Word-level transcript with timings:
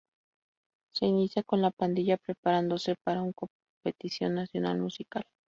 Se 0.95 1.05
inicia 1.05 1.43
con 1.43 1.61
la 1.61 1.69
pandilla 1.69 2.17
preparándose 2.17 2.95
para 3.05 3.21
un 3.21 3.33
competición 3.83 4.33
nacional 4.33 4.79
musical. 4.79 5.23